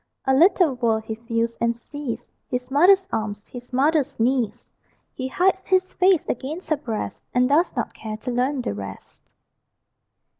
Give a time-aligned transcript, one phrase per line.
[0.25, 4.67] A little world he feels and sees: His mother's arms, his mother's knees;
[5.13, 9.21] He hides his face against her breast, And does not care to learn the rest.